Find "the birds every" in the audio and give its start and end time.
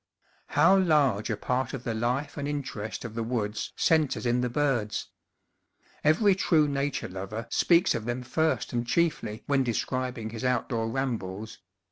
4.41-6.33